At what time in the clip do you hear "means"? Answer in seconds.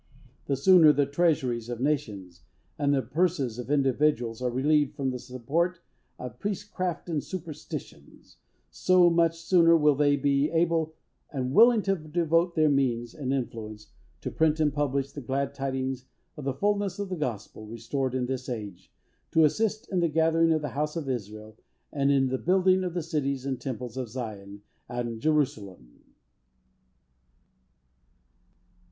12.67-13.13